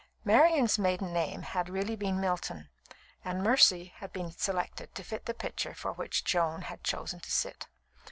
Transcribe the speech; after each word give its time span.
Marian's 0.25 0.79
maiden 0.79 1.13
name 1.13 1.43
had 1.43 1.69
really 1.69 1.95
been 1.95 2.19
Milton, 2.19 2.69
and 3.23 3.43
"Mercy" 3.43 3.93
had 3.97 4.11
been 4.11 4.31
selected 4.31 4.95
to 4.95 5.03
fit 5.03 5.27
the 5.27 5.33
picture 5.35 5.75
for 5.75 5.93
which 5.93 6.23
Joan 6.25 6.63
had 6.63 6.83
chosen 6.83 7.19
to 7.19 7.29
sit. 7.31 7.67